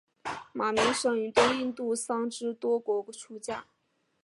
[0.51, 3.63] 马鸣生于东印度的桑岐多国出家。